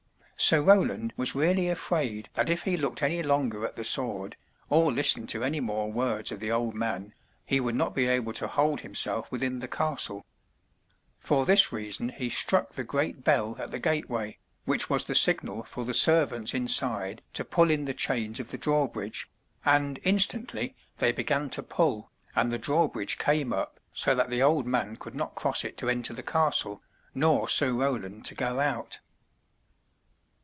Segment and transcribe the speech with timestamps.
[0.43, 4.37] Sir Roland was really afraid that if he looked any longer at the sword,
[4.71, 7.13] or listened to any more words of the old man,
[7.45, 10.25] he would not be able to hold himself within the castle.
[11.19, 15.61] For this reason he struck the great bell at the gateway, which was the signal
[15.63, 19.29] for the servants inside to pull in the chains of the drawbridge,
[19.63, 23.53] and instantly they 209 M Y BOOK HOUSE began to pull, and the drawbridge came
[23.53, 26.81] up, so that the old man could not cross it to enter the castle,
[27.13, 28.99] nor Sir Roland to go out.